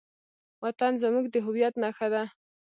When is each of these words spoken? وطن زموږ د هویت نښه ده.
وطن 0.63 0.93
زموږ 1.03 1.25
د 1.31 1.35
هویت 1.45 1.73
نښه 1.83 2.07
ده. 2.13 2.23